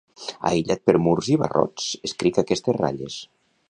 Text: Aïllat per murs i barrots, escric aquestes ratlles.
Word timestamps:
Aïllat 0.51 0.81
per 0.89 0.95
murs 1.09 1.29
i 1.35 1.37
barrots, 1.43 1.93
escric 2.11 2.43
aquestes 2.45 2.79
ratlles. 2.85 3.25